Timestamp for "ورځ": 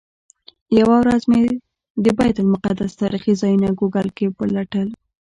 1.01-1.21